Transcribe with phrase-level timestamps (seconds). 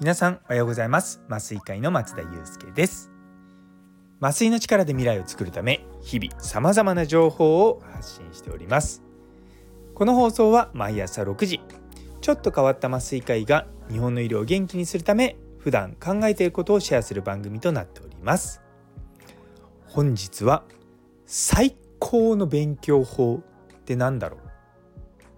[0.00, 1.20] 皆さんおはようございます。
[1.28, 3.10] 麻酔会の松田祐介です。
[4.20, 9.02] 麻酔の力で未来を作るため日々様々な情報を発信しております。
[9.96, 11.60] この放送は毎朝6時
[12.20, 18.60] ちょっと変わった麻酔会が日本の医療を元気にするため普段考えていることをシェアする番組となっております。
[19.84, 20.62] 本日は
[21.26, 23.42] 最高の勉強法
[23.72, 24.40] って何だろう？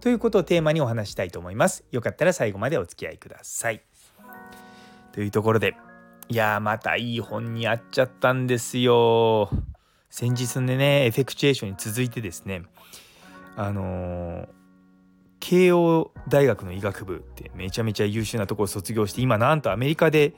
[0.00, 1.84] ということをテーマにお話したいと思います。
[1.90, 3.82] よかったら最後までお付き合いください。
[5.12, 5.74] というところで
[6.28, 9.48] いやーまたいい本に会っちゃったんですよ。
[10.10, 12.62] 先日のねエフェクチュエーションに続いてですね
[13.56, 14.48] あのー、
[15.40, 20.34] 慶応大学の医学部ってめちゃめちゃ優秀なところを卒業して今なんとアメリカで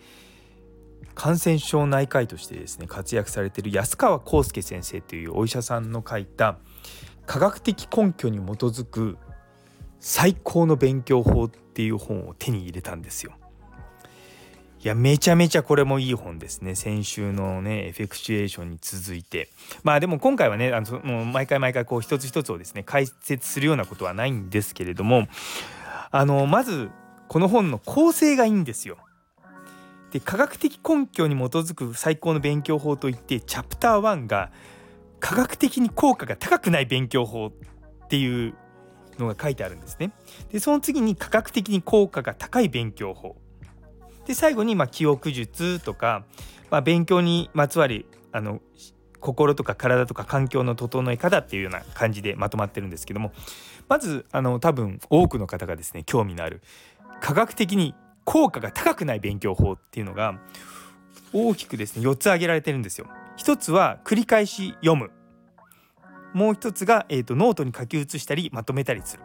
[1.15, 6.59] 感染症内科医としてですね活躍されている安川康介先生というお医者さんの書いた
[7.27, 9.19] 科学的根拠に基づく
[10.01, 13.33] 最高の勉強法っていう本を手に入れたんですよ。
[14.81, 19.51] いやめちゃめちゃこれもいい本ですね先週のねエフェクチュエーションに続いて
[19.83, 25.27] まあでも今回はねあのもう毎回毎回こう一つ一つをですね解説するようなことはないんですけれども
[26.13, 26.91] あのまず
[27.27, 28.99] この本の構成がいいんですよ。
[30.13, 34.51] で科学的根拠に基づく最高の勉強法といってチャプター1が
[35.21, 38.55] 科学的に効果が高くない勉強法っていう
[39.19, 40.13] のが書いてあるんですね。
[40.51, 43.37] でその次に科学的に効果が高い勉強法
[44.27, 46.25] で最後にま記憶術とか、
[46.71, 48.61] まあ、勉強にまつわるあの
[49.21, 53.33] 心とか体とか環境の整え方っていうような感じでまとまってるんですけども
[53.89, 56.63] まずあの多分多くの方がですね興味のある
[57.21, 57.95] 科学的に
[58.29, 60.39] 効果が高くない勉強法っていうのが
[61.33, 63.07] 大きくですね4つ挙げられてるんですよ。
[63.39, 65.11] 一つは繰り返し読む
[66.35, 69.23] もう一つが、えーと、ノートに書き写したりまとめたりする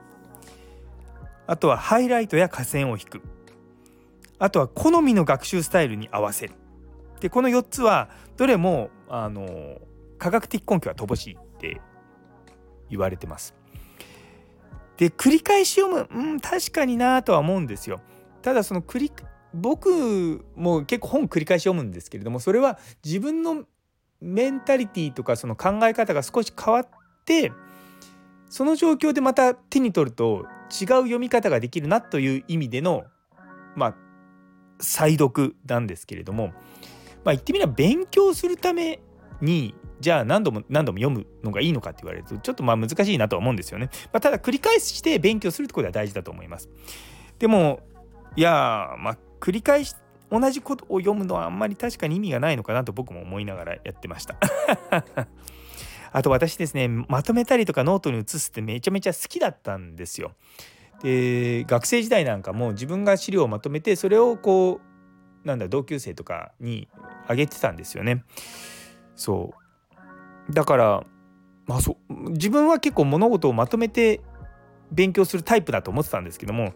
[1.47, 3.21] あとはハイライトや下線を引く
[4.39, 6.53] あとは好みの学習スタイルに合わせる
[7.19, 9.81] でこの4つはどれもあの
[10.17, 11.81] 科学的根拠は乏しいって
[12.89, 13.53] 言われてます。
[14.95, 17.99] で繰り返し読む、うん、確かになとは思うんですよ。
[18.43, 19.11] ただその繰り
[19.53, 23.63] 僕も結構本繰り返し読むんですけれどもそれは自分の
[24.19, 26.87] メンタリティーとかその考え方が少し変わっ
[27.25, 27.51] て
[28.49, 33.03] その状況でまた手に取ると違う読み方ができるなという意味での
[33.75, 33.95] まあ
[34.79, 36.55] 再読なんですけれども、まあ、
[37.31, 38.99] 言ってみれば勉強するため
[39.41, 43.89] にじゃあ何度も何度も読むのがいいのかって言われるとちょっとまあ難しいなとは思うんですよね。
[44.11, 46.69] まあ、ただ繰り返して勉強するってことは大事だと思います。
[47.39, 47.79] でも
[48.35, 49.95] いやまあ繰り返し
[50.31, 54.35] 同じことを読むのはあんまり確かに意味がないのかなと僕も思いながらやってました。
[56.11, 60.33] あと私ですねまとめたりとかノートに移すってめちゃめちゃ好きだったんですよ。
[61.03, 64.79] で学生時代なんかも自分が資料をまとめてそれをこ
[65.43, 66.87] うなんだ同級生とかに
[67.27, 68.23] あげてたんですよね。
[69.15, 69.53] そ
[70.49, 71.03] うだから
[71.67, 74.21] まあそう自分は結構物事をまとめて
[74.91, 76.73] 勉強するタイプだと思ってたんですけども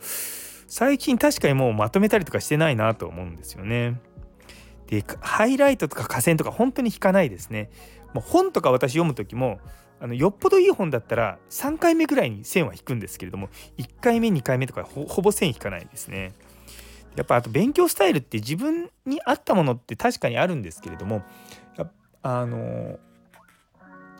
[0.68, 4.00] 最近確かにもうまとめたりとかしてないなと思うんですよね。
[4.88, 7.70] でハイライトとか下線とか本当に引かないですね。
[8.14, 9.60] もう本とか私読む時も
[10.00, 16.34] あのよっぽどいい本だったら3回目ぐらいに線は引くんですけれども1回目2回目とかほぼ線引かないですね。
[17.16, 21.24] やっぱあと勉強スタイルって自分に合ったものって確かにあるんですけれども
[22.22, 23.00] あの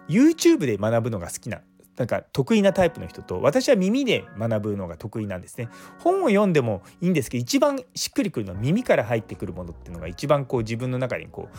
[0.08, 1.62] YouTube で学ぶのが好きな
[1.98, 5.68] なんか得意なタイプの人と私は耳で学ぶのが得意なんですね。
[6.00, 11.58] 本を読んでもいいんですけど一番しっくりくるのは耳から入ってくるものっていうのが一番こう自分の中にこう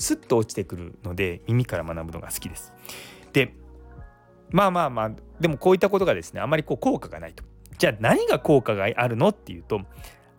[0.00, 2.72] スッと落ちてくるので耳から学ぶのが好きです。
[3.32, 3.54] で
[4.50, 7.44] まあまあまあでもこういったことがですねあまりこう効果がないと。
[7.76, 9.80] じゃあ何が効果があるのっていうと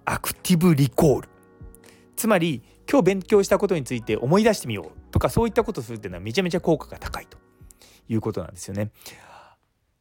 [0.05, 1.29] アクティブリコール
[2.15, 7.37] つまり今日勉強したことについて思い出してみようとかそういったことするっていうのはめちゃめちゃ効果が高いと
[8.07, 8.91] いうことなんですよね。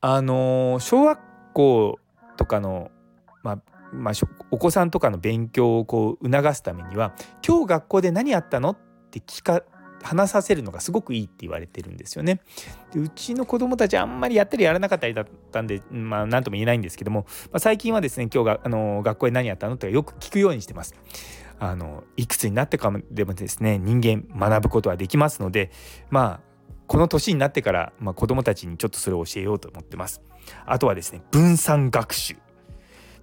[0.01, 1.19] あの小学
[1.53, 1.99] 校
[2.37, 2.91] とかの、
[3.43, 3.59] まあ、
[3.93, 4.15] まあ、
[4.51, 7.15] お子さんとかの勉強をこう促すためには
[7.47, 8.79] 今日学校で何やったのっ
[9.11, 9.63] て聞か
[10.03, 12.41] 話させるのがすごくいいって言われてるんですよね。
[12.93, 20.95] でうちの子供たちあんまりやったりやらなかったりだったんで、まあ、何とも言えないんですけども、まあ、最近はですね今日があの学校で何やったのとかよく聞くようにしてます。
[21.59, 25.71] あのいくつになってからでもですね人間学ぶことはできますので
[26.09, 26.50] まあ
[26.91, 30.21] この年になってから、まあ、子供たちにちょっとそれを教えようと思ってます。
[30.67, 32.35] あとはですね分散学習。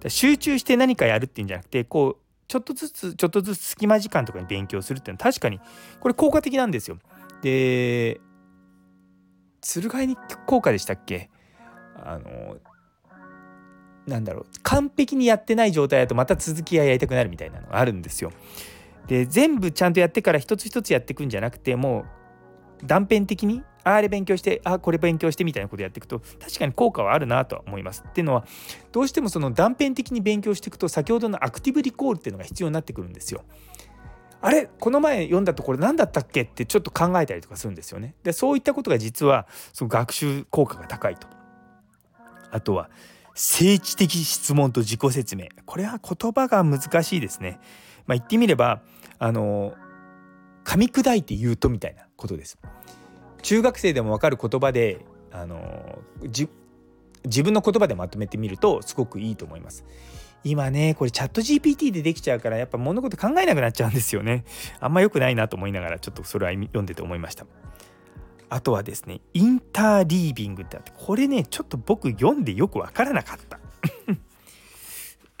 [0.06, 5.60] 集中して何かやるっていうんじゃなくてこうちょっとずつちょっとずつ隙間時間とかに勉強するっていうのは確かに
[6.00, 6.98] これ効果的なんですよ。
[7.42, 8.22] で
[9.60, 10.16] 鶴貝
[10.46, 11.28] 効果でしたっけ？
[12.02, 12.56] あの
[14.06, 18.32] なんだろう完璧にやってない状態だとまた続きがやりたくなるみたいなのがあるんですよ。
[19.08, 22.17] で全部ちゃんとやってから一つ一つやっていくんじゃなくてもう
[22.84, 28.04] 断片的にあれ勉強してあこれ勉強してみたいなことやっていくと確かに効果はあるなとは思います。
[28.06, 28.44] っていうのは
[28.92, 33.44] どうしてもその断片的に勉強していくと先ほどのアクティブリコールっていうのが必要になってくるんですよ。
[34.40, 36.42] あれこの前読んだところ何だったっけ？
[36.42, 38.14] ってちょっと考えたりとかするんですよね。
[38.22, 41.26] でそういったことが実はその学習効果が高いと。
[42.50, 42.88] あとは
[43.34, 47.58] 政治的質問と自己説明これは言葉が難しいですね。
[48.06, 48.80] まあ、言ってみれば
[49.18, 49.74] あの
[50.68, 52.58] 噛み砕いて言うとみたいなことです。
[53.40, 55.98] 中学生でも分かる言葉であの
[57.24, 59.86] 自分の言葉でまとめてみるとすごくいいと思います。
[60.44, 64.44] 今ねこれチャット GPT でできちゃうからやっぱ物事考えなくなっちゃうんですよね。
[64.78, 67.46] あんま良くないなと思いながらちょっとそれは読んでて思いました。
[68.50, 73.58] あとはですねインターリービングってあってこれねちょっと僕読んでよく分からなかった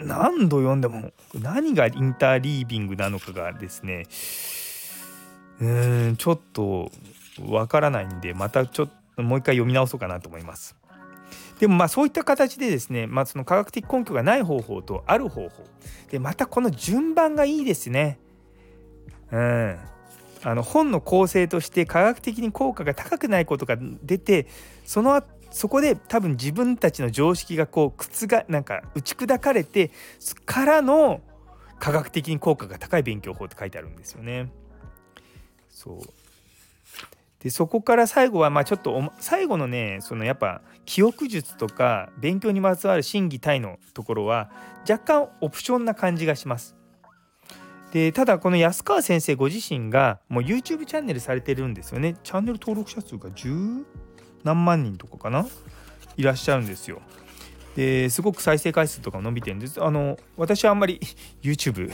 [0.02, 4.06] 何度読んでも何がインターリービングなのかがですね
[5.60, 6.90] うーんちょっと
[7.40, 10.76] 分からないんでまたちょっともう一回読み直そうかなと思います。
[11.58, 15.64] でもまあそういった形でですね、まあ、その科学的根拠がない方法とある方法
[16.10, 18.18] でまたこの順番がいいですね。
[19.32, 19.78] うん。
[20.44, 24.46] あの本の構成として科学的に効果が高くないことが出て
[24.84, 29.90] そのそこで多分自分たちの常識がこう靴がなんか打ち砕かれて
[30.44, 31.20] からの
[31.78, 34.52] 科学的に効果が高い勉強法って書いてあるんですよね。
[35.78, 35.98] そう。
[37.38, 46.74] でそこから最後はまあちょっと最後のねそのやっぱ記憶術とか勉強にまつわる心技体のところは若干オプションな感じがします。
[47.92, 52.16] でただこの安川先生ご自身がもう YouTube チャンネルされてるんですよね。
[52.24, 53.84] チャンネル登録者数が10
[54.42, 55.46] 何万人とかかな？
[56.16, 57.00] いらっしゃるんですよ。
[57.76, 59.80] ですごく再生回数とか伸びてるんです。
[59.80, 61.00] あの私はあんまり
[61.40, 61.92] YouTube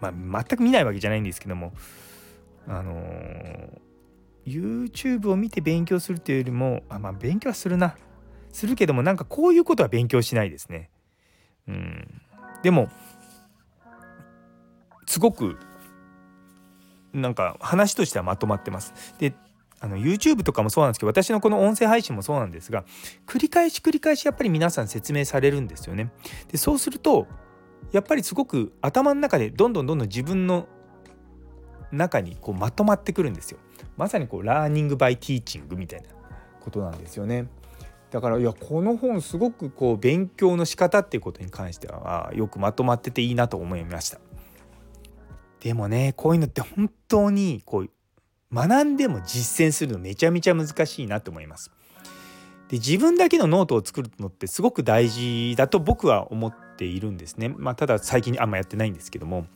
[0.00, 1.72] まあ全く見ないわけじゃないんですけども。
[2.68, 3.70] あのー、
[4.46, 7.96] YouTube を見て勉強するっていうよりもあまあ勉強はするな
[8.52, 10.90] するけどもなんかこういうことは勉強しないですね
[11.68, 12.22] うん
[12.62, 12.88] でも
[15.06, 15.56] すごく
[17.12, 18.92] なんか話としてはまとまってます。
[19.18, 19.34] で
[19.78, 22.84] あの YouTube とかもそうなんですけど私のこの音声配信もそうなんですが
[23.26, 26.12] 繰り返し繰り返しやっぱり皆さん説明されるんですよね。
[26.50, 27.26] でそうすると
[27.92, 30.66] やっぱりすごく頭の中でどんどんどんどん自分の
[31.92, 33.58] 中にこうまとまってくるんですよ。
[33.96, 36.08] まさにこう learning by teaching みたいな
[36.60, 37.48] ことなんですよね。
[38.10, 44.18] だからいやこの本すごくこう勉強の仕方っていうことに関してはよくまとまってていいなと思いました。
[45.60, 47.90] でもねこういうのって本当にこう
[48.54, 51.70] 学んでも実践するのめちゃめちゃ難しいなと思います。
[52.68, 57.48] で自分だけのノートを作るのってすごく大事だと僕は思っているんですね。
[57.48, 59.46] まあ、ただ最近あんまやってないんですけども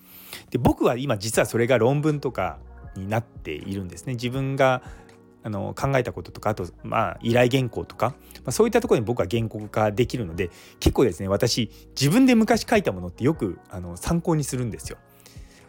[0.50, 2.58] で僕は今実はそれが論文とか
[2.96, 4.14] になっているんですね。
[4.14, 4.82] 自分が
[5.42, 10.50] あの考えたこととかあとまあ依頼原稿とか、まあ、そういったところに僕は原稿化できるので
[10.80, 14.98] 結構ですね私自分で昔書いたものってよくあの参考にするんですよ。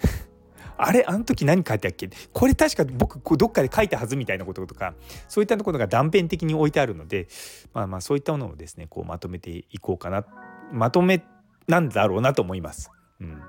[0.78, 2.10] あれあの時何書いてあっけ？
[2.34, 4.94] これ確か僕どっかで書いたはずみたいなこととか
[5.28, 7.28] そういったところが断片的に置いてあるので
[7.74, 10.26] まあまあそういったものをですねこうまとめていこうかな
[10.72, 11.24] まとめ
[11.68, 12.92] なんだろうなと思います。
[13.22, 13.42] うん、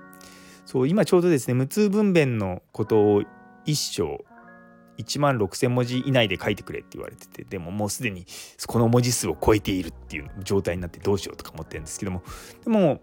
[0.65, 3.23] そう今ちょうどですね無痛分娩のことを
[3.65, 4.25] 一章
[4.99, 8.27] 1万6,000文字以内で書いてくれって言われててでももうすでに
[8.67, 12.23] この文字数を超えているっていう状態になってどうしようとか思ってるんですけども
[12.65, 13.01] でも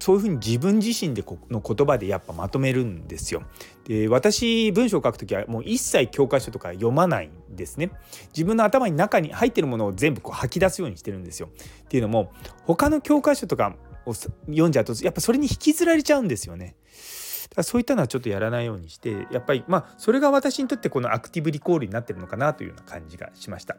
[0.00, 3.42] そういうふうに自分自身での言葉でやっぱまとめるんですよ。
[3.84, 7.90] で私文章を書くときはもう一切教科書とか読まないんですね。
[8.28, 11.48] 自分の頭に中に入ってるものを全部こう吐き出すようにしてるんですよ。
[11.84, 12.32] っていうのも
[12.64, 13.74] 他の教科書とか
[14.10, 16.76] を読んじゃうとやっぱそれに引きずられちゃうんですよね。
[17.50, 23.76] だからそういったのはちょっとやらないようにしてやっぱりまあそれが私にとってこのアクティブリコールになってるのかなというような感じがしました。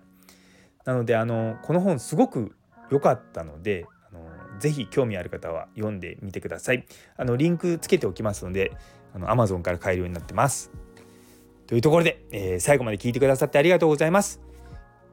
[0.86, 2.56] なのであのこの本すごく
[2.90, 6.86] 良かったのであのぜひ興味ある方は読んでみてください。
[7.18, 8.72] あのリンクつけておきますので、
[9.14, 10.72] あの Amazon から買えるようになってます。
[11.68, 14.42] というところで、えー、最後まで聞いてくださってありがとうございます。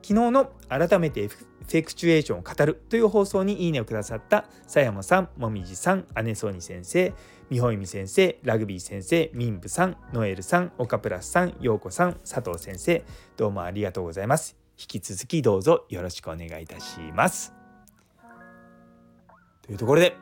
[0.06, 7.12] 昨日の改めてエフェクチュエーションを語るという放送にいいねをくださった佐山さん、もみじさん、姉ソニ先生、
[7.50, 13.04] 美穂由美先生、ラグビー先生、民部さん、ノエルさん、岡プラスさん、陽子さん、佐藤先生、
[13.36, 14.56] どうもありがとうございます。
[14.78, 17.52] 引き続きどうぞよろしくお願いいたします。
[19.62, 20.16] というところで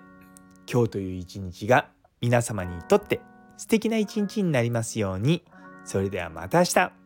[0.67, 1.91] 今日という一日が
[2.23, 3.21] 皆様にとって
[3.59, 5.45] 素敵な一日になりますように
[5.85, 7.03] それではまた明日